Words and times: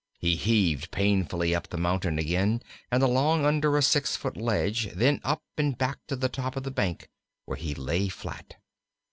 He 0.17 0.35
heaved 0.35 0.89
painfully 0.89 1.53
up 1.53 1.67
the 1.67 1.77
mountain 1.77 2.17
again, 2.17 2.63
and 2.89 3.03
along 3.03 3.45
under 3.45 3.77
a 3.77 3.83
six 3.83 4.15
foot 4.15 4.35
ledge, 4.35 4.91
then 4.95 5.21
up 5.23 5.43
and 5.59 5.77
back 5.77 5.99
to 6.07 6.15
the 6.15 6.27
top 6.27 6.55
of 6.55 6.63
the 6.63 6.71
bank, 6.71 7.07
where 7.45 7.55
he 7.55 7.75
lay 7.75 8.09
flat. 8.09 8.55